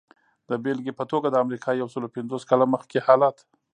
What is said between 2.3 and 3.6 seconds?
کاله مخکې حالت.